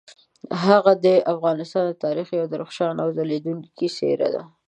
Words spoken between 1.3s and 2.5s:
افغانستان د تاریخ یوه